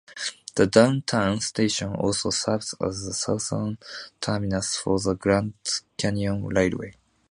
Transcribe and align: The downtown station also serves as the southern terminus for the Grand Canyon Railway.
The 0.55 0.65
downtown 0.65 1.41
station 1.41 1.93
also 1.95 2.31
serves 2.31 2.73
as 2.83 3.05
the 3.05 3.13
southern 3.13 3.77
terminus 4.19 4.75
for 4.75 4.99
the 4.99 5.13
Grand 5.13 5.53
Canyon 5.95 6.47
Railway. 6.47 6.95